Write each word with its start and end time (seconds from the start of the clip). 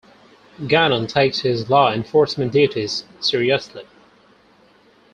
Gannon 0.65 1.05
takes 1.05 1.41
his 1.41 1.69
law 1.69 1.93
enforcement 1.93 2.51
duties 2.51 3.03
seriously. 3.19 3.85